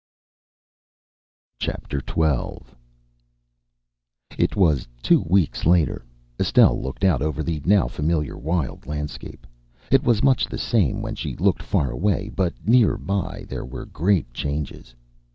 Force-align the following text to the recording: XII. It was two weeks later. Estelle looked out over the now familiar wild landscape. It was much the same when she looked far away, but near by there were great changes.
XII. 1.61 1.73
It 4.35 4.55
was 4.55 4.87
two 5.03 5.21
weeks 5.29 5.63
later. 5.67 6.03
Estelle 6.39 6.81
looked 6.81 7.03
out 7.03 7.21
over 7.21 7.43
the 7.43 7.61
now 7.65 7.87
familiar 7.87 8.35
wild 8.35 8.87
landscape. 8.87 9.45
It 9.91 10.01
was 10.01 10.23
much 10.23 10.47
the 10.47 10.57
same 10.57 11.03
when 11.03 11.13
she 11.13 11.35
looked 11.35 11.61
far 11.61 11.91
away, 11.91 12.29
but 12.35 12.55
near 12.65 12.97
by 12.97 13.45
there 13.47 13.63
were 13.63 13.85
great 13.85 14.33
changes. 14.33 14.95